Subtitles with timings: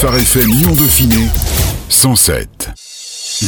[0.00, 1.26] Phare FM Lyon Dauphiné
[1.88, 2.70] 107.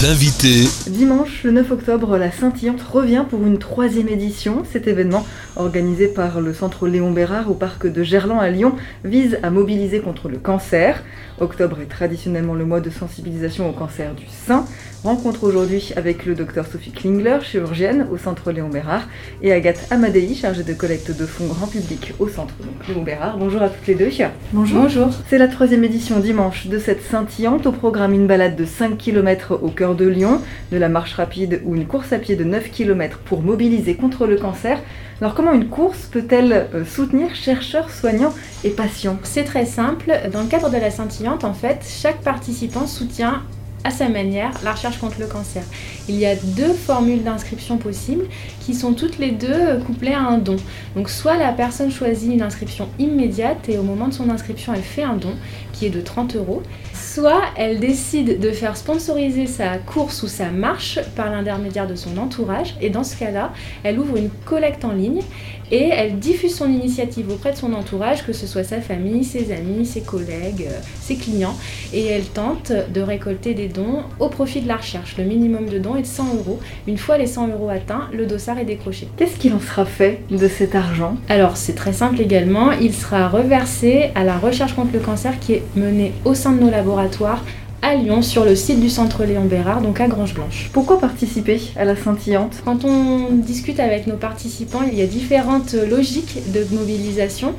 [0.03, 0.69] L'invité.
[0.89, 4.65] Dimanche, le 9 octobre, la Scintillante revient pour une troisième édition.
[4.65, 5.25] Cet événement,
[5.55, 8.75] organisé par le Centre Léon Bérard au parc de Gerland à Lyon,
[9.05, 11.05] vise à mobiliser contre le cancer.
[11.39, 14.65] Octobre est traditionnellement le mois de sensibilisation au cancer du sein.
[15.03, 19.09] Rencontre aujourd'hui avec le docteur Sophie Klingler, chirurgienne au Centre Léon Bérard,
[19.41, 22.53] et Agathe Amadei, chargée de collecte de fonds grand public au Centre
[22.87, 23.39] Léon Bérard.
[23.39, 24.11] Bonjour à toutes les deux.
[24.53, 24.83] Bonjour.
[24.83, 25.09] Bonjour.
[25.31, 27.65] C'est la troisième édition dimanche de cette scintillante.
[27.65, 31.63] Au programme, une balade de 5 km au cœur de Lyon, de la marche rapide
[31.65, 34.79] ou une course à pied de 9 km pour mobiliser contre le cancer.
[35.23, 39.19] Alors comment une course peut-elle euh, soutenir chercheurs, soignants et patients?
[39.23, 40.13] C'est très simple.
[40.31, 43.43] Dans le cadre de la scintillante, en fait, chaque participant soutient
[43.85, 45.63] à sa manière la recherche contre le cancer.
[46.09, 48.27] Il y a deux formules d'inscription possibles
[48.61, 50.57] qui sont toutes les deux couplées à un don.
[50.97, 54.83] Donc soit la personne choisit une inscription immédiate et au moment de son inscription elle
[54.83, 55.35] fait un don
[55.81, 56.63] qui est de 30 euros,
[56.93, 62.19] soit elle décide de faire sponsoriser sa course ou sa marche par l'intermédiaire de son
[62.19, 65.23] entourage et dans ce cas-là elle ouvre une collecte en ligne
[65.71, 69.53] et elle diffuse son initiative auprès de son entourage, que ce soit sa famille, ses
[69.53, 71.57] amis, ses collègues, euh, ses clients,
[71.93, 75.17] et elle tente de récolter des dons au profit de la recherche.
[75.17, 76.59] Le minimum de dons est de 100 euros.
[76.89, 79.09] Une fois les 100 euros atteints, le dossard est décroché.
[79.17, 81.17] Qu'est-ce qu'il en sera fait de cet argent?
[81.29, 85.55] Alors c'est très simple également, il sera reversé à la recherche contre le cancer qui
[85.55, 87.45] est menée au sein de nos laboratoires
[87.83, 90.69] à Lyon, sur le site du centre Léon Bérard, donc à Grange Blanche.
[90.73, 92.61] Pourquoi participer à la scintillante?
[92.65, 97.55] Quand on discute avec nos participants, il y a différentes logiques de mobilisation.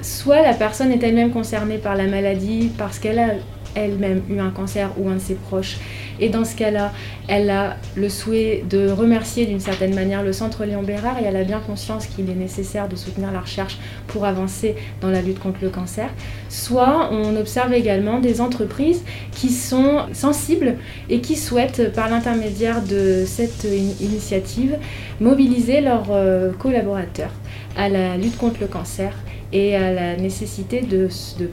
[0.00, 3.28] Soit la personne est elle-même concernée par la maladie parce qu'elle a
[3.74, 5.76] elle-même eu un cancer ou un de ses proches.
[6.20, 6.92] Et dans ce cas-là,
[7.28, 11.36] elle a le souhait de remercier d'une certaine manière le Centre Léon Bérard et elle
[11.36, 15.38] a bien conscience qu'il est nécessaire de soutenir la recherche pour avancer dans la lutte
[15.38, 16.08] contre le cancer.
[16.48, 19.02] Soit on observe également des entreprises
[19.32, 20.76] qui sont sensibles
[21.08, 23.66] et qui souhaitent, par l'intermédiaire de cette
[24.00, 24.76] initiative,
[25.20, 27.32] mobiliser leurs euh, collaborateurs
[27.76, 29.12] à la lutte contre le cancer
[29.52, 31.08] et à la nécessité de,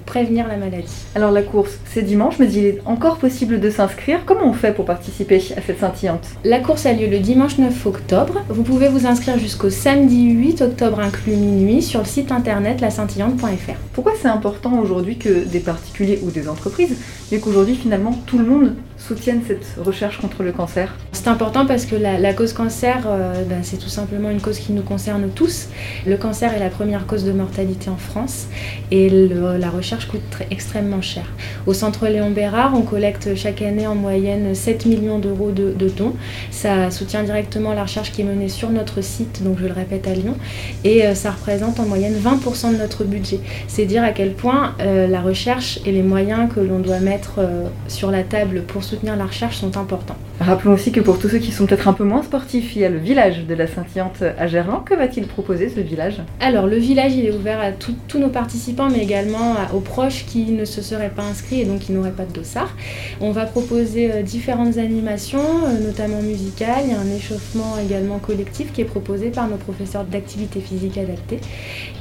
[0.06, 1.06] prévenir la maladie.
[1.16, 4.26] Alors la course, c'est dimanche, mais il est encore possible de s'inscrire.
[4.26, 6.28] Comment on fait pour participer à cette scintillante?
[6.44, 8.42] La course a lieu le dimanche 9 octobre.
[8.50, 13.78] Vous pouvez vous inscrire jusqu'au samedi 8 octobre inclus minuit sur le site internet lascintillante.fr.
[13.94, 16.98] Pourquoi c'est important aujourd'hui que des particuliers ou des entreprises,
[17.32, 20.94] mais qu'aujourd'hui finalement tout le monde soutienne cette recherche contre le cancer?
[21.12, 24.74] C'est important parce que la, cause cancer, euh, ben, c'est tout simplement une cause qui
[24.74, 25.70] nous concerne tous.
[26.06, 28.48] Le cancer est la première cause de mortalité en France
[28.92, 31.26] et la recherche coûte extrêmement cher.
[31.66, 36.14] Au centre Léon Bérard, on collecte chaque année en moyenne 7 millions d'euros de, dons.
[36.52, 40.08] Ça soutient directement la recherche qui est menée sur notre site, donc je le répète
[40.08, 40.36] à Lyon,
[40.84, 43.40] et euh, ça représente en moyenne 20% de notre budget.
[43.68, 47.40] C'est dire à quel point euh, la recherche et les moyens que l'on doit mettre
[47.88, 50.18] sur la table pour soutenir la recherche sont importants.
[50.40, 52.86] Rappelons aussi que pour tous ceux qui sont peut-être un peu moins sportifs, il y
[52.86, 54.84] a le village de la Scintillante à Gerland.
[54.84, 56.22] Que va-t-il proposer ce village?
[56.42, 60.46] Alors le village il est ouvert à tous nos participants mais également aux proches qui
[60.46, 62.74] ne se seraient pas inscrits et donc qui n'auraient pas de dossard.
[63.22, 66.84] On va proposer euh, différentes animations, euh, notamment musicales.
[66.86, 70.98] Il y a un échauffement également collectif qui est proposé par nos professeurs d'activité physique
[70.98, 71.40] adaptée.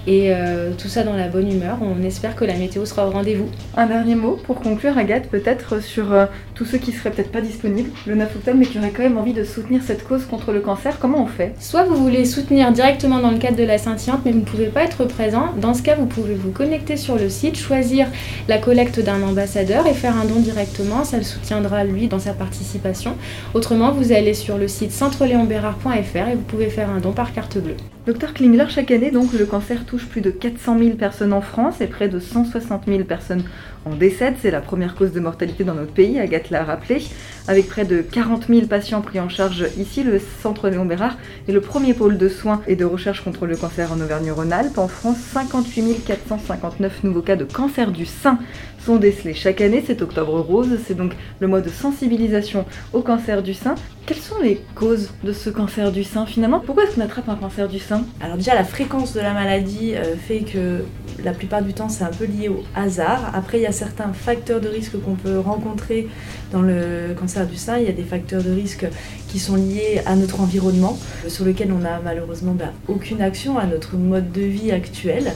[0.06, 1.78] Et euh, tout ça dans la bonne humeur.
[1.80, 3.48] On espère que la météo sera au rendez-vous.
[3.76, 6.06] Un dernier mot pour conclure, Agathe, peut-être sur
[6.54, 9.18] tous ceux qui seraient peut-être pas disponibles le 9 octobre mais qui auraient quand même
[9.18, 10.98] envie de soutenir cette cause contre le cancer.
[11.00, 11.54] Comment on fait?
[11.58, 14.66] Soit vous voulez soutenir directement dans le cadre de la scintillante mais vous ne pouvez
[14.66, 15.48] pas être présent.
[15.64, 18.06] Dans ce cas, vous pouvez vous connecter sur le site, choisir
[18.48, 21.04] la collecte d'un ambassadeur et faire un don directement.
[21.04, 23.16] Ça le soutiendra lui dans sa participation.
[23.54, 27.56] Autrement, vous allez sur le site centreleonbérard.fr et vous pouvez faire un don par carte
[27.56, 27.76] bleue.
[28.06, 31.80] Docteur Klingler, chaque année, donc, le cancer touche plus de 400 000 personnes en France
[31.80, 33.44] et près de 160 000 personnes
[33.86, 34.34] en décèdent.
[34.42, 37.02] C'est la première cause de mortalité dans notre pays, Agathe l'a rappelé.
[37.48, 41.16] Avec près de 40 000 patients pris en charge ici, le Centre Léon Bérard
[41.48, 44.76] est le premier pôle de soins et de recherche contre le cancer en Auvergne-Rhône-Alpes.
[44.76, 48.38] En France, 58 459 nouveaux cas de cancer du sein
[48.84, 49.82] sont décelés chaque année.
[49.86, 53.76] C'est Octobre Rose, c'est donc le mois de sensibilisation au cancer du sein.
[54.06, 56.60] Quelles sont les causes de ce cancer du sein finalement?
[56.60, 57.93] Pourquoi est-ce qu'on attrape un cancer du sein?
[58.20, 60.84] Alors déjà la fréquence de la maladie euh, fait que
[61.22, 63.32] la plupart du temps c'est un peu lié au hasard.
[63.34, 66.08] Après il y a certains facteurs de risque qu'on peut rencontrer
[66.52, 67.78] dans le cancer du sein.
[67.78, 68.86] Il y a des facteurs de risque
[69.28, 70.96] qui sont liés à notre environnement
[71.28, 75.32] sur lequel on n'a malheureusement ben, aucune action, à notre mode de vie actuel.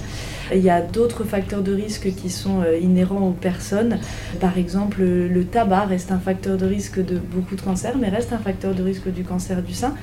[0.54, 3.98] Il y a d'autres facteurs de risque qui sont euh, inhérents aux personnes.
[4.40, 8.32] Par exemple, le tabac reste un facteur de risque de beaucoup de cancers, mais reste
[8.32, 9.94] un facteur de risque du cancer du sein.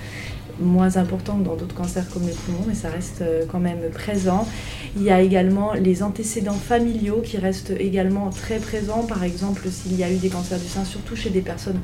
[0.59, 3.89] Moins important que dans d'autres cancers comme le poumon, mais ça reste euh, quand même
[3.93, 4.47] présent.
[4.95, 9.03] Il y a également les antécédents familiaux qui restent également très présents.
[9.03, 11.79] Par exemple, s'il y a eu des cancers du sein, surtout chez des personnes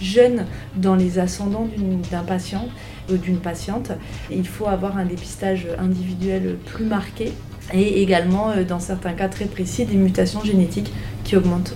[0.00, 0.46] jeunes
[0.76, 1.68] dans les ascendants
[2.10, 2.68] d'un patient
[3.10, 3.92] ou d'une patiente,
[4.30, 7.32] il faut avoir un dépistage individuel plus marqué
[7.72, 10.92] et également, euh, dans certains cas très précis, des mutations génétiques
[11.24, 11.74] qui augmentent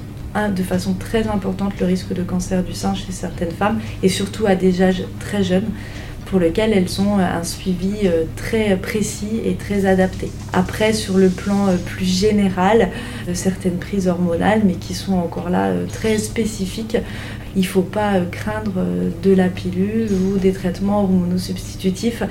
[0.54, 4.46] de façon très importante le risque de cancer du sein chez certaines femmes et surtout
[4.46, 5.70] à des âges très jeunes
[6.26, 10.31] pour lesquels elles ont un suivi euh, très précis et très adapté.
[10.52, 12.90] Après, sur le plan euh, plus général,
[13.32, 16.99] certaines prises hormonales, mais qui sont encore là très spécifiques,
[17.55, 18.84] il ne faut pas craindre
[19.23, 22.23] de la pilule ou des traitements hormonosubstitutifs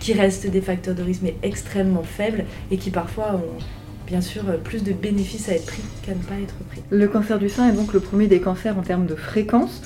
[0.00, 3.62] qui restent des facteurs de risque mais extrêmement faibles et qui parfois ont
[4.06, 6.82] bien sûr plus de bénéfices à être pris qu'à ne pas être pris.
[6.90, 9.82] Le cancer du sein est donc le premier des cancers en termes de fréquence.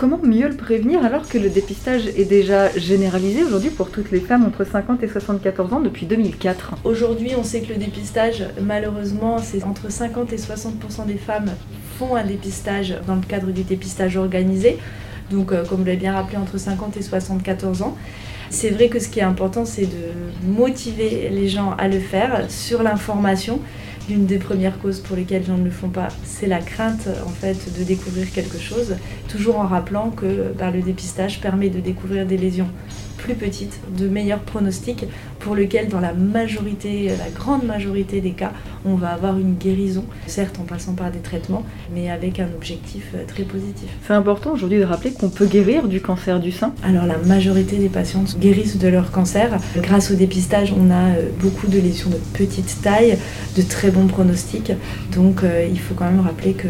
[0.00, 4.20] Comment mieux le prévenir alors que le dépistage est déjà généralisé aujourd'hui pour toutes les
[4.20, 9.36] femmes entre 50 et 74 ans depuis 2004 Aujourd'hui, on sait que le dépistage, malheureusement,
[9.36, 11.50] c'est entre 50 et 60% des femmes
[11.98, 14.78] font un dépistage dans le cadre du dépistage organisé.
[15.30, 17.94] Donc, euh, comme vous l'avez bien rappelé, entre 50 et 74 ans.
[18.48, 22.46] C'est vrai que ce qui est important, c'est de motiver les gens à le faire
[22.48, 23.60] sur l'information.
[24.10, 27.08] L'une des premières causes pour lesquelles les gens ne le font pas, c'est la crainte
[27.24, 28.96] en fait de découvrir quelque chose,
[29.28, 32.66] toujours en rappelant que bah, le dépistage permet de découvrir des lésions
[33.18, 35.04] plus petites, de meilleurs pronostics,
[35.40, 38.52] pour lequel dans la majorité, la grande majorité des cas,
[38.84, 41.64] on va avoir une guérison, certes en passant par des traitements,
[41.94, 43.88] mais avec un objectif euh, très positif.
[44.06, 46.72] C'est important aujourd'hui de rappeler qu'on peut guérir du cancer du sein.
[46.82, 49.58] Alors la majorité des patientes guérissent de leur cancer.
[49.78, 53.18] Grâce au dépistage, on a euh, beaucoup de lésions de petite taille,
[53.56, 54.72] de très bons pronostics.
[55.14, 56.68] Donc euh, il faut quand même rappeler que,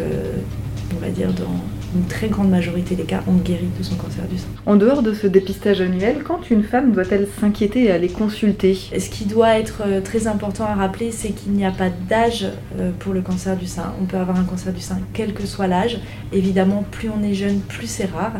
[0.95, 4.25] on va dire, dans une très grande majorité des cas, on guérit de son cancer
[4.27, 4.47] du sein.
[4.65, 8.75] En dehors de ce dépistage annuel, quand une femme doit-elle s'inquiéter et aller consulter?
[8.75, 12.47] Ce qui doit être euh, très important à rappeler, c'est qu'il n'y a pas d'âge
[12.79, 13.93] euh, pour le cancer du sein.
[14.01, 15.99] On peut avoir un cancer du sein quel que soit l'âge.
[16.31, 18.33] Évidemment, plus on est jeune, plus c'est rare.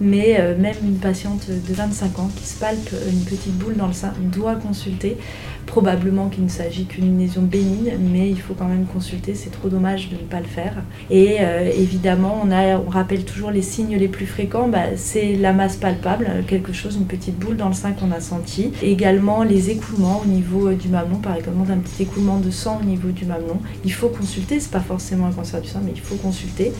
[0.00, 3.86] Mais euh, même une patiente de 25 ans qui se palpe une petite boule dans
[3.86, 5.16] le sein doit consulter
[5.66, 9.68] Probablement qu'il ne s'agit qu'une lésion bénigne, mais il faut quand même consulter, c'est trop
[9.68, 10.82] dommage de ne pas le faire.
[11.10, 15.34] Et euh, évidemment, on, a, on rappelle toujours les signes les plus fréquents, bah, c'est
[15.34, 18.72] la masse palpable, quelque chose, une petite boule dans le sein qu'on a senti.
[18.82, 22.80] Également les écoulements au niveau euh, du mamelon, par exemple un petit écoulement de sang
[22.82, 23.58] au niveau du mamelon.
[23.84, 26.72] Il faut consulter, c'est pas forcément un cancer du sein, mais il faut consulter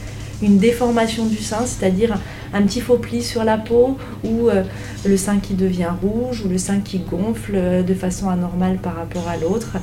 [0.43, 2.19] une déformation du sein, c'est-à-dire
[2.53, 4.63] un petit faux pli sur la peau ou euh,
[5.05, 8.97] le sein qui devient rouge ou le sein qui gonfle euh, de façon anormale par
[8.97, 9.77] rapport à l'autre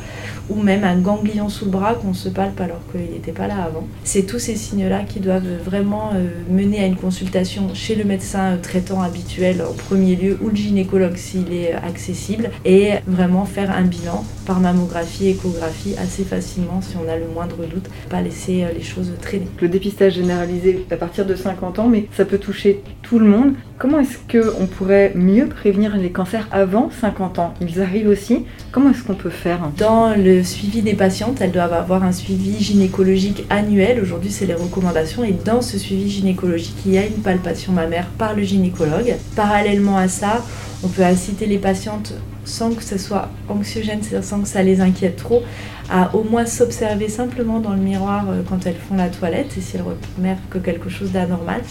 [0.49, 3.63] ou même un ganglion sous le bras qu'on se palpe alors qu'il n'était pas là
[3.63, 3.87] avant.
[4.03, 8.57] C'est tous ces signes-là qui doivent vraiment euh, mener à une consultation chez le médecin
[8.61, 13.83] traitant habituel en premier lieu ou le gynécologue s'il est accessible et vraiment faire un
[13.83, 18.83] bilan par mammographie, échographie assez facilement si on a le moindre doute, pas laisser les
[18.83, 19.47] choses traîner.
[19.61, 20.42] Le dépistage général
[20.91, 23.53] à partir de 50 ans, mais ça peut toucher tout le monde.
[23.77, 27.53] Comment est-ce qu'on pourrait mieux prévenir les cancers avant 50 ans?
[27.61, 28.45] Ils arrivent aussi.
[28.71, 29.59] Comment est-ce qu'on peut faire?
[29.77, 33.99] Dans le suivi des patientes, elles doivent avoir un suivi gynécologique annuel.
[34.01, 35.23] Aujourd'hui, c'est les recommandations.
[35.23, 39.15] Et dans ce suivi gynécologique, il y a une palpation mammaire par le gynécologue.
[39.35, 40.43] Parallèlement à ça,
[40.83, 42.13] on peut inciter les patientes
[42.45, 45.43] sans que ce soit anxiogène, sans que ça les inquiète trop,
[45.89, 49.61] à au moins s'observer simplement dans le miroir euh, quand elles font la toilette et
[49.61, 51.61] si elles remarquent quelque chose d'anormal.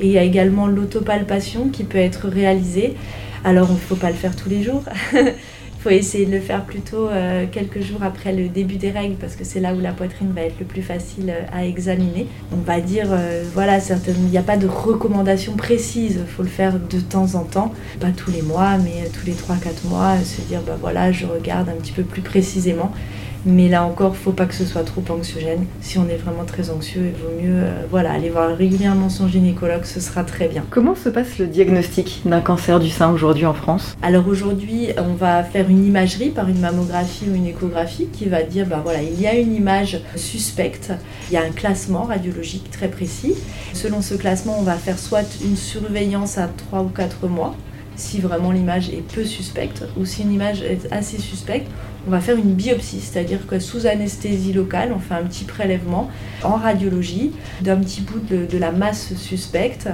[0.00, 2.96] Et il y a également l'autopalpation qui peut être réalisée.
[3.44, 4.82] Alors il ne faut pas le faire tous les jours.
[5.82, 9.34] Faut essayer de le faire plutôt euh, quelques jours après le début des règles parce
[9.34, 12.26] que c'est là où la poitrine va être le plus facile euh, à examiner.
[12.52, 13.08] On va dire,
[13.54, 16.18] voilà, il n'y a pas de recommandation précise.
[16.20, 19.32] Il faut le faire de temps en temps, pas tous les mois, mais tous les
[19.32, 22.92] 3-4 mois, se dire, bah voilà, je regarde un petit peu plus précisément.
[23.46, 25.64] Mais là encore, faut pas que ce soit trop anxiogène.
[25.80, 29.28] Si on est vraiment très anxieux, il vaut mieux euh, voilà, aller voir régulièrement son
[29.28, 30.64] gynécologue, ce sera très bien.
[30.68, 33.96] Comment se passe le diagnostic d'un cancer du sein aujourd'hui en France?
[34.02, 38.42] Alors aujourd'hui, on va faire une imagerie par une mammographie ou une échographie qui va
[38.42, 40.92] dire bah voilà, il y a une image suspecte,
[41.30, 43.34] il y a un classement radiologique très précis.
[43.72, 47.54] Selon ce classement, on va faire soit une surveillance à 3 ou 4 mois
[48.00, 51.70] si vraiment l'image est peu suspecte ou si une image est assez suspecte,
[52.06, 56.10] on va faire une biopsie, c'est-à-dire que sous anesthésie locale, on fait un petit prélèvement
[56.42, 59.88] en radiologie d'un petit bout de, la masse suspecte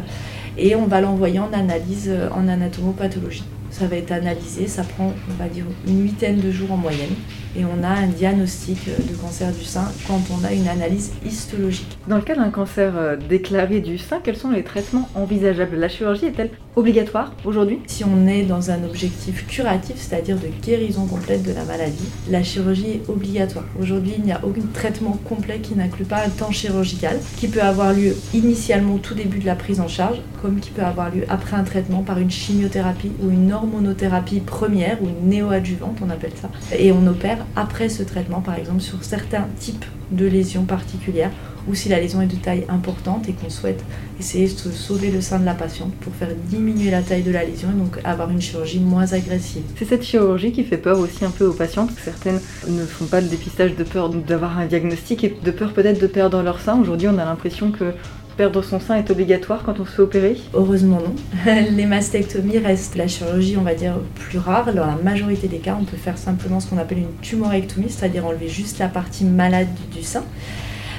[0.58, 3.44] et on va l'envoyer en analyse en anatomopathologie.
[3.70, 7.14] Ça va être analysé, ça prend, on va dire, une huitaine de jours en moyenne.
[7.56, 11.98] Et on a un diagnostic de cancer du sein quand on a une analyse histologique.
[12.08, 15.76] Dans le cas d'un cancer euh, déclaré du sein, quels sont les traitements envisageables?
[15.76, 17.80] La chirurgie est-elle obligatoire aujourd'hui?
[17.86, 22.42] Si on est dans un objectif curatif, c'est-à-dire de guérison complète de la maladie, la
[22.42, 23.64] chirurgie est obligatoire.
[23.80, 27.62] Aujourd'hui, il n'y a aucun traitement complet qui n'inclut pas un temps chirurgical, qui peut
[27.62, 31.14] avoir lieu initialement au tout début de la prise en charge, comme qui peut avoir
[31.14, 36.32] lieu après un traitement par une chimiothérapie ou une hormonothérapie première ou néo-adjuvante, on appelle
[36.40, 36.50] ça.
[36.78, 41.30] Et on opère après ce traitement, par exemple, sur certains types de lésions particulières
[41.68, 43.82] ou si la lésion est de taille importante et qu'on souhaite
[44.20, 47.44] essayer de sauver le sein de la patiente pour faire diminuer la taille de la
[47.44, 49.62] lésion et donc avoir une chirurgie moins agressive.
[49.76, 51.90] C'est cette chirurgie qui fait peur aussi un peu aux patientes.
[52.04, 56.00] Certaines ne font pas le dépistage de peur d'avoir un diagnostic et de peur peut-être
[56.00, 56.78] de perdre leur sein.
[56.78, 57.92] Aujourd'hui, on a l'impression que
[58.36, 61.52] perdre son sein est obligatoire quand on se fait opérer Heureusement non.
[61.70, 64.72] Les mastectomies restent la chirurgie, on va dire, plus rare.
[64.74, 68.26] Dans la majorité des cas, on peut faire simplement ce qu'on appelle une tumorectomie, c'est-à-dire
[68.26, 70.24] enlever juste la partie malade du sein.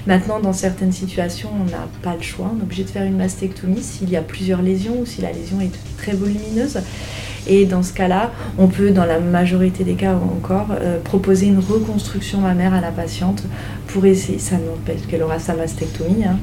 [0.07, 2.49] Maintenant, dans certaines situations, on n'a pas le choix.
[2.55, 5.33] On est obligé de faire une mastectomie s'il y a plusieurs lésions ou si la
[5.33, 6.79] lésion est très volumineuse.
[7.49, 11.59] Et dans ce cas-là, on peut, dans la majorité des cas encore, euh, proposer une
[11.59, 13.43] reconstruction mammaire à la patiente
[13.97, 16.37] pour essayer, ça n'empêche qu'elle aura sa mastectomie, hein.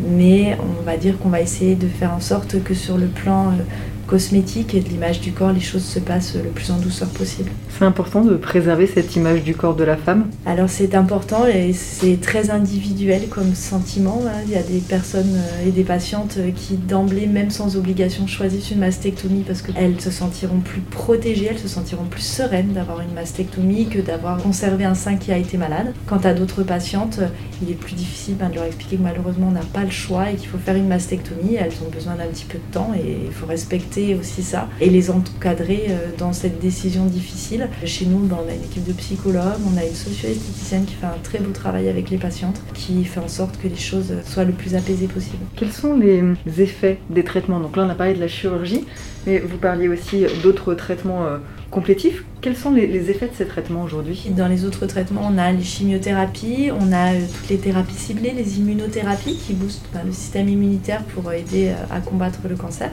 [0.00, 3.50] mais on va dire qu'on va essayer de faire en sorte que sur le plan
[3.50, 3.62] euh,
[4.08, 7.50] cosmétique et de l'image du corps, les choses se passent le plus en douceur possible.
[7.78, 11.72] C'est important de préserver cette image du corps de la femme Alors c'est important et
[11.72, 14.22] c'est très individuel comme sentiment.
[14.26, 14.40] Hein.
[14.46, 18.26] Il y a des personnes euh, et des patientes euh, qui d'emblée, même sans obligation,
[18.26, 23.00] choisissent une mastectomie parce qu'elles se sentiront plus protégées, elles se sentiront plus sereines d'avoir
[23.00, 25.92] une mastectomie que d'avoir conservé un sein qui a été malade.
[26.06, 27.28] Quant à d'autres patientes, euh,
[27.62, 30.30] il est plus difficile ben, de leur expliquer que malheureusement on n'a pas le choix
[30.30, 31.56] et qu'il faut faire une mastectomie.
[31.56, 34.90] Elles ont besoin d'un petit peu de temps et il faut respecter aussi ça et
[34.90, 37.68] les encadrer euh, dans cette décision difficile.
[37.84, 41.06] Chez nous, ben, on a une équipe de psychologues, on a une socio-esthéticienne qui fait
[41.06, 44.44] un très beau travail avec les patientes, qui fait en sorte que les choses soient
[44.44, 45.44] le plus apaisées possible.
[45.56, 46.22] Quels sont les
[46.58, 47.60] effets des traitements?
[47.60, 48.84] Donc là, on a parlé de la chirurgie,
[49.26, 51.38] mais vous parliez aussi d'autres traitements euh,
[51.70, 52.24] complétifs.
[52.40, 54.30] Quels sont les, effets de ces traitements aujourd'hui?
[54.30, 58.32] Dans les autres traitements, on a les chimiothérapies, on a euh, toutes les thérapies ciblées,
[58.32, 62.90] les immunothérapies qui boostent ben, le système immunitaire pour aider à combattre le cancer.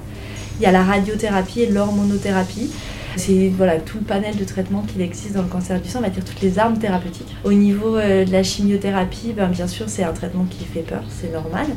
[0.59, 2.71] Il y a la radiothérapie et l'hormonothérapie.
[3.17, 6.01] C'est voilà, tout le panel de traitements qu'il existe dans le cancer du sein, on
[6.01, 7.33] va dire toutes les armes thérapeutiques.
[7.45, 11.03] Au niveau euh, de la chimiothérapie, ben, bien sûr, c'est un traitement qui fait peur,
[11.09, 11.67] c'est normal.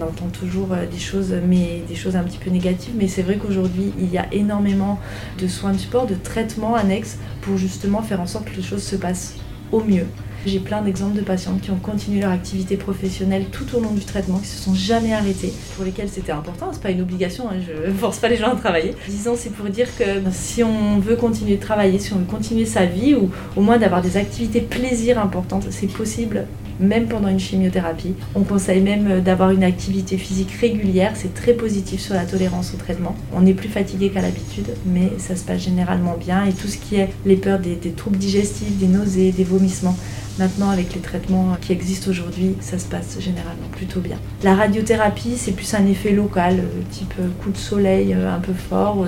[0.00, 3.22] On entend toujours euh, des choses, mais des choses un petit peu négatives, mais c'est
[3.22, 4.98] vrai qu'aujourd'hui, il y a énormément
[5.40, 8.82] de soins de support, de traitements annexes pour justement faire en sorte que les choses
[8.82, 9.36] se passent
[9.70, 10.06] au mieux.
[10.46, 14.04] J'ai plein d'exemples de patientes qui ont continué leur activité professionnelle tout au long du
[14.04, 16.70] traitement, qui se sont jamais arrêtées, pour lesquelles c'était important.
[16.72, 18.94] C'est pas une obligation, hein, je force pas les gens à travailler.
[19.08, 22.66] Disons, c'est pour dire que si on veut continuer de travailler, si on veut continuer
[22.66, 26.46] sa vie, ou au moins d'avoir des activités plaisir importantes, c'est possible
[26.80, 28.14] même pendant une chimiothérapie.
[28.34, 32.76] On conseille même d'avoir une activité physique régulière, c'est très positif sur la tolérance au
[32.76, 33.16] traitement.
[33.34, 36.44] On est plus fatigué qu'à l'habitude, mais ça se passe généralement bien.
[36.44, 39.96] Et tout ce qui est les peurs des, troubles digestifs, des nausées, des vomissements,
[40.38, 44.18] Maintenant, avec les traitements qui existent aujourd'hui, ça se passe généralement plutôt bien.
[44.44, 48.38] La radiothérapie, c'est plus un effet local, euh, type euh, coup de soleil euh, un
[48.38, 49.04] peu fort.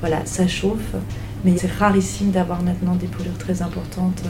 [0.00, 0.94] Voilà, ça chauffe.
[1.44, 4.22] Mais c'est rarissime d'avoir maintenant des pollueurs très importantes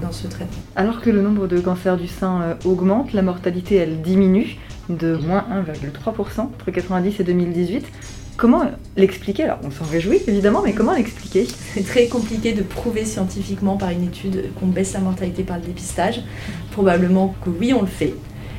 [0.00, 0.62] dans ce traitement.
[0.76, 4.56] Alors que le nombre de cancers du sein augmente, la mortalité, elle diminue
[4.88, 7.86] de moins 1,3% entre 90 et 2018.
[8.36, 8.64] Comment
[8.96, 9.44] l'expliquer?
[9.44, 11.46] Alors, on s'en réjouit évidemment, mais comment l'expliquer?
[11.46, 15.62] C'est très compliqué de prouver scientifiquement par une étude qu'on baisse la mortalité par le
[15.62, 16.20] dépistage.
[16.72, 18.14] Probablement que oui, on le fait,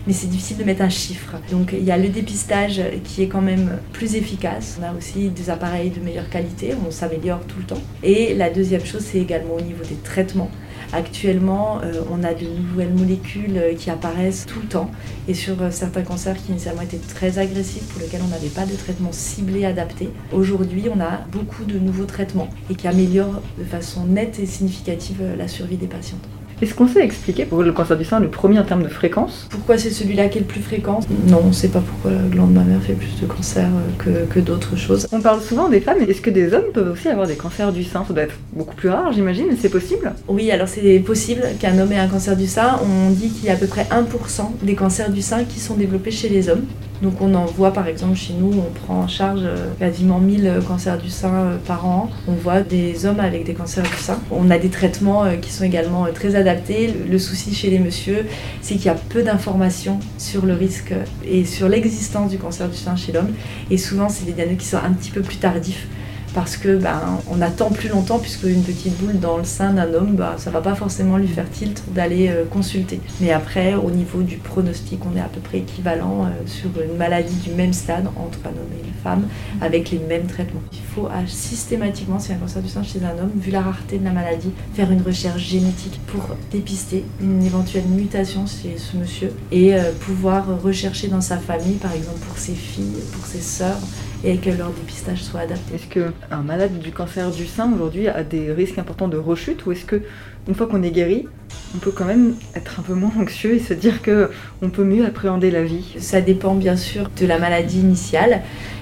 [0.08, 1.36] mais c'est difficile de mettre un chiffre.
[1.52, 4.78] Donc il y a le dépistage qui est quand même plus efficace.
[4.80, 7.82] On a aussi des appareils de meilleure qualité, on s'améliore tout le temps.
[8.04, 10.52] Et la deuxième chose, c'est également au niveau des traitements.
[10.94, 14.92] Actuellement, euh, on a de nouvelles molécules euh, qui apparaissent tout le temps
[15.28, 18.66] et sur euh, certains cancers qui initialement étaient très agressifs, pour lesquels on n'avait pas
[18.66, 20.10] de traitement ciblé adapté.
[20.32, 25.22] Aujourd'hui, on a beaucoup de nouveaux traitements et qui améliorent de façon nette et significative
[25.38, 26.28] la survie des patientes.
[26.62, 29.48] Est-ce qu'on sait expliquer pourquoi le cancer du sein le premier en termes de fréquence
[29.50, 32.28] Pourquoi c'est celui-là qui est le plus fréquent Non, on ne sait pas pourquoi la
[32.30, 35.06] glande mammaire fait plus de cancers euh, que, que d'autres choses.
[35.12, 37.74] On parle souvent des femmes, mais est-ce que des hommes peuvent aussi avoir des cancers
[37.74, 38.06] du sein?
[38.08, 40.14] Ça doit être beaucoup plus rare, j'imagine, mais c'est possible?
[40.30, 42.80] Oui, alors c'est possible qu'un homme ait un cancer du sein.
[42.82, 45.76] On dit qu'il y a à peu près 1% des cancers du sein qui sont
[45.76, 46.64] développés chez les hommes.
[47.02, 50.48] Donc on en voit par exemple chez nous, on prend en charge euh, quasiment 1000
[50.48, 52.10] euh, cancers du sein euh, par an.
[52.28, 54.20] On voit des hommes avec des cancers du sein.
[54.32, 56.94] On a des traitements qui sont également très adaptés.
[57.10, 58.26] Le souci chez les messieurs,
[58.62, 60.94] c'est qu'il y a peu d'informations sur le risque
[61.26, 63.34] et sur l'existence du cancer du sein chez l'homme.
[63.70, 65.88] Et souvent, c'est des diagnostics qui sont un petit peu plus tardifs
[66.36, 67.00] parce que ben,
[67.32, 70.52] on attend plus longtemps puisque une petite boule dans le sein d'un homme, ben, ça
[70.52, 73.00] va pas forcément lui faire tilt d'aller euh, consulter.
[73.22, 76.98] Mais après, au niveau du pronostic, on est à peu près équivalent euh, sur une
[76.98, 79.28] maladie du même stade entre un homme et une femme
[79.62, 80.62] avec les mêmes traitements.
[80.74, 84.04] Il faut systématiquement, si un cancer du sein chez un homme, vu la rareté de
[84.04, 89.74] la maladie, faire une recherche génétique pour dépister une éventuelle mutation chez ce monsieur et
[89.74, 93.80] euh, pouvoir rechercher dans sa famille, par exemple pour ses filles, pour ses sœurs,
[94.26, 95.76] et que leur dépistage soit adapté.
[95.76, 99.72] Est-ce qu'un malade du cancer du sein aujourd'hui a des risques importants de rechute ou
[99.72, 100.02] est-ce que
[100.48, 101.28] une fois qu'on est guéri,
[101.74, 104.30] on peut quand même être un peu moins anxieux et se dire que
[104.62, 105.96] on peut mieux appréhender la vie?
[106.00, 108.42] Ça dépend bien sûr de la maladie initiale,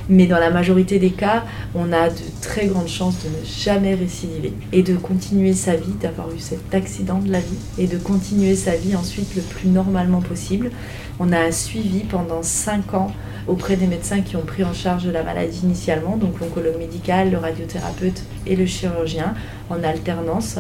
[0.10, 1.44] mais dans la majorité des cas,
[1.76, 5.94] on a de très grandes chances de ne jamais récidiver et de continuer sa vie,
[6.02, 9.70] d'avoir eu cet accident de la vie et de continuer sa vie ensuite le plus
[9.70, 10.72] normalement possible.
[11.20, 13.12] On a suivi pendant 5 ans
[13.48, 17.38] auprès des médecins qui ont pris en charge la maladie initialement, donc l'oncologue médical, le
[17.38, 19.36] radiothérapeute et le chirurgien
[19.70, 20.58] en alternance,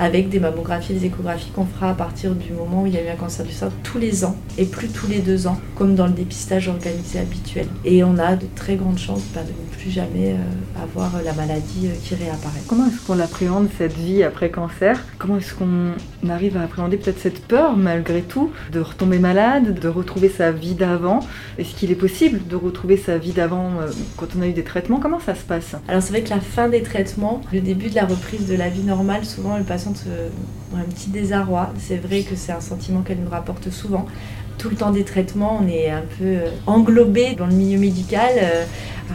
[0.00, 3.04] avec des mammographies des échographies qu'on fera à partir du moment où il y a
[3.04, 5.94] eu un cancer du sein tous les ans et plus tous les deux ans, comme
[5.94, 7.66] dans le dépistage organisé habituel.
[7.84, 11.34] Et on a de très grandes chances bah, de ne plus jamais euh, avoir la
[11.34, 12.62] maladie euh, qui réapparaît.
[12.66, 15.04] Comment est-ce qu'on appréhende cette vie après cancer?
[15.18, 15.92] Comment est-ce qu'on
[16.30, 20.74] arrive à appréhender peut-être cette peur malgré tout de retomber malade, de retrouver sa vie
[20.74, 21.20] d'avant?
[21.58, 24.64] Est-ce qu'il est possible de retrouver sa vie d'avant euh, quand on a eu des
[24.64, 24.98] traitements?
[24.98, 25.76] Comment ça se passe?
[25.88, 28.70] Alors c'est vrai que la fin des traitements, le début de la reprise de la
[28.70, 31.72] vie normale, souvent le patient a un petit désarroi.
[31.78, 34.06] C'est vrai que c'est un sentiment qu'elle nous rapporte souvent.
[34.58, 38.32] Tout le temps des traitements, on est un peu euh, englobé dans le milieu médical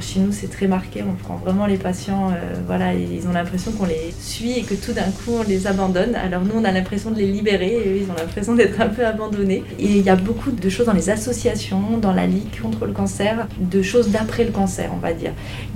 [0.01, 1.03] chez nous, c'est très marqué.
[1.03, 4.75] On prend vraiment les patients, euh, voilà, ils ont l'impression qu'on les suit et que
[4.75, 6.15] tout d'un coup on les abandonne.
[6.15, 7.55] Alors nous, on a l'impression de les libérer
[7.95, 9.63] ils ont l'impression d'être un peu abandonnés.
[9.79, 12.93] Et il y a beaucoup de choses dans les associations, dans la Ligue contre le
[12.93, 15.31] cancer, de choses d'après le cancer, on va dire.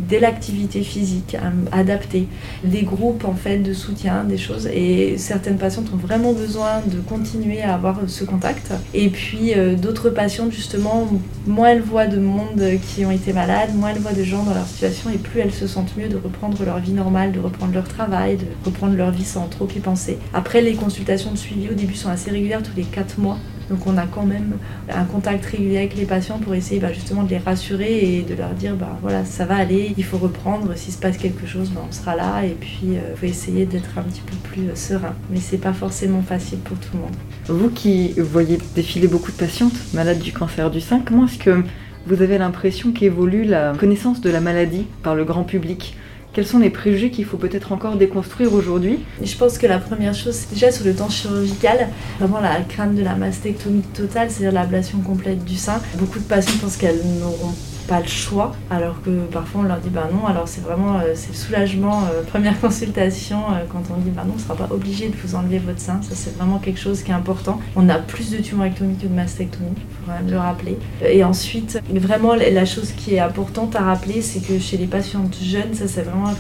[0.10, 2.28] De l'activité physique hein, adaptée,
[2.64, 4.68] des groupes en fait de soutien, des choses.
[4.68, 8.72] Et certaines patientes ont vraiment besoin de continuer à avoir ce contact.
[8.94, 11.08] Et puis euh, d'autres patientes, justement,
[11.48, 14.54] moins elles voient de monde qui ont été malades, moins elles voient de gens dans
[14.54, 17.74] leur situation et plus elles se sentent mieux de reprendre leur vie normale, de reprendre
[17.74, 20.18] leur travail, de reprendre leur vie sans trop y penser.
[20.34, 23.38] Après, les consultations de suivi au début sont assez régulières, tous les 4 mois.
[23.70, 24.58] Donc on a quand même
[24.92, 28.34] un contact régulier avec les patients pour essayer bah, justement de les rassurer et de
[28.34, 31.70] leur dire bah voilà ça va aller, il faut reprendre, s'il se passe quelque chose
[31.70, 34.70] bah, on sera là et puis il euh, faut essayer d'être un petit peu plus
[34.70, 35.14] euh, serein.
[35.30, 37.16] Mais c'est pas forcément facile pour tout le monde.
[37.48, 41.64] Vous qui voyez défiler beaucoup de patientes malades du cancer du sein, comment est-ce que
[42.08, 45.96] vous avez l'impression qu'évolue la connaissance de la maladie par le grand public.
[46.32, 49.00] Quels sont les préjugés qu'il faut peut-être encore déconstruire aujourd'hui?
[49.24, 52.96] Je pense que la première chose, c'est déjà sur le temps chirurgical, vraiment la crainte
[52.96, 55.82] de la mastectomie totale, c'est-à-dire l'ablation complète du sein.
[55.98, 57.54] Beaucoup de patients pensent qu'elles n'auront
[57.90, 61.14] pas le choix, alors que parfois on leur dit bah non, alors c'est vraiment euh,
[61.16, 64.68] c'est le soulagement, euh, première consultation, euh, quand on dit bah non, on sera pas
[64.70, 67.60] obligé de vous enlever votre sein, ça c'est vraiment quelque chose qui est important.
[67.76, 70.78] On a plus de tumorectomie que de mastectomie, il faut quand même le rappeler.
[71.04, 75.36] Et ensuite, vraiment la chose qui est importante à rappeler, c'est que chez les patientes
[75.42, 76.34] jeunes, ça c'est vraiment un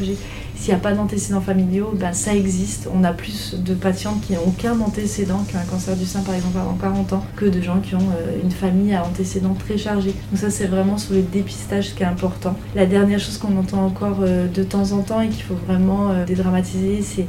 [0.59, 2.89] s'il n'y a pas d'antécédents familiaux, ben ça existe.
[2.93, 6.19] On a plus de patientes qui n'ont aucun antécédent, qui ont un cancer du sein
[6.19, 9.53] par exemple avant 40 ans, que de gens qui ont euh, une famille à antécédents
[9.53, 10.13] très chargés.
[10.31, 12.57] Donc ça c'est vraiment sur le dépistage qui est important.
[12.75, 16.11] La dernière chose qu'on entend encore euh, de temps en temps et qu'il faut vraiment
[16.11, 17.27] euh, dédramatiser, c'est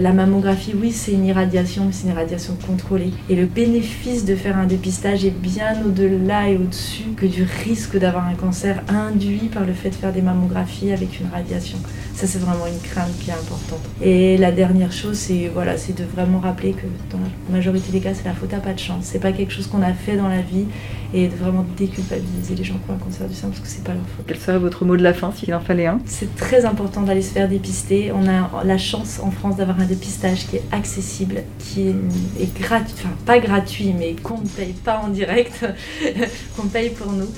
[0.00, 0.72] la mammographie.
[0.74, 3.12] Oui, c'est une irradiation, mais c'est une irradiation contrôlée.
[3.28, 7.98] Et le bénéfice de faire un dépistage est bien au-delà et au-dessus que du risque
[7.98, 11.76] d'avoir un cancer induit par le fait de faire des mammographies avec une radiation.
[12.16, 13.82] Ça, c'est vraiment une crainte qui est importante.
[14.00, 18.00] Et la dernière chose, c'est voilà, c'est de vraiment rappeler que dans la majorité des
[18.00, 19.04] cas, c'est la faute à pas de chance.
[19.04, 20.64] C'est pas quelque chose qu'on a fait dans la vie
[21.12, 23.84] et de vraiment déculpabiliser les gens qui ont un cancer du sein parce que c'est
[23.84, 24.24] pas leur faute.
[24.26, 26.00] Quel serait votre mot de la fin s'il en fallait un?
[26.06, 28.12] C'est très important d'aller se faire dépister.
[28.12, 32.94] On a la chance en France d'avoir un dépistage qui est accessible, qui est, gratuit,
[32.96, 35.66] enfin pas gratuit, mais qu'on ne paye pas en direct,
[36.56, 37.28] qu'on paye pour nous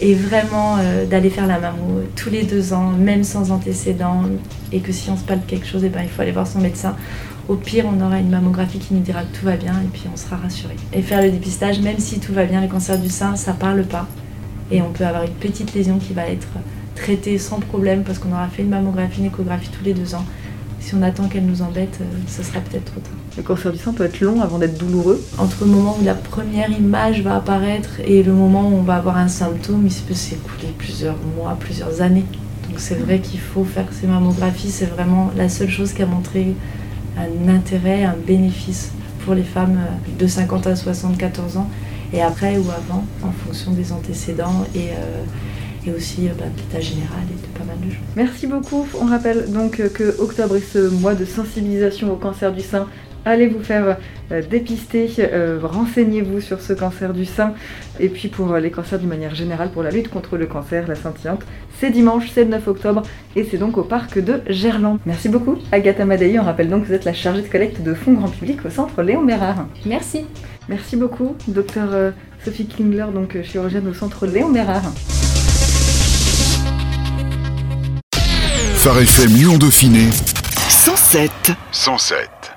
[0.00, 4.22] et vraiment euh, d'aller faire la mammo tous les deux ans, même sans antécédents,
[4.72, 6.32] et que si on se parle de quelque chose, et eh ben, il faut aller
[6.32, 6.96] voir son médecin.
[7.48, 10.04] Au pire, on aura une mammographie qui nous dira que tout va bien et puis
[10.12, 10.74] on sera rassuré.
[10.92, 13.84] Et faire le dépistage, même si tout va bien, le cancer du sein, ça parle
[13.84, 14.06] pas.
[14.70, 16.48] Et on peut avoir une petite lésion qui va être
[16.96, 20.24] traitée sans problème parce qu'on aura fait une mammographie, une échographie tous les deux ans
[20.86, 23.12] si on attend qu'elle nous embête, euh, ce sera peut-être trop tard.
[23.36, 26.14] Le cancer du sein peut être long avant d'être douloureux Entre le moment où la
[26.14, 30.14] première image va apparaître et le moment où on va avoir un symptôme, il peut
[30.14, 32.24] s'écouler plusieurs mois, plusieurs années.
[32.68, 36.06] Donc c'est vrai qu'il faut faire ces mammographies, c'est vraiment la seule chose qui a
[36.06, 36.54] montré
[37.18, 38.92] un intérêt, un bénéfice
[39.24, 41.68] pour les femmes euh, de 50 à 74 ans
[42.12, 45.24] et après ou avant en fonction des antécédents et, euh,
[45.86, 48.02] et aussi bah, d'état général et de pas mal de choses.
[48.16, 48.86] Merci beaucoup.
[49.00, 52.86] On rappelle donc que octobre est ce mois de sensibilisation au cancer du sein
[53.26, 53.98] allez vous faire
[54.32, 57.52] euh, dépister, euh, renseignez-vous sur ce cancer du sein.
[58.00, 60.86] Et puis pour euh, les cancers d'une manière générale, pour la lutte contre le cancer,
[60.88, 61.42] la scintillante,
[61.78, 63.02] c'est dimanche, c'est le 9 octobre,
[63.34, 64.98] et c'est donc au parc de Gerland.
[65.04, 66.38] Merci beaucoup, Agatha Madei.
[66.38, 68.70] On rappelle donc que vous êtes la chargée de collecte de fonds grand public au
[68.70, 69.66] centre Léon Bérard.
[69.84, 70.24] Merci.
[70.68, 72.12] Merci beaucoup, docteur
[72.44, 74.92] Sophie Klingler, donc chirurgienne au centre Léon Bérard.
[78.86, 80.10] Phare FM Lyon Dauphiné.
[80.68, 82.55] 107 107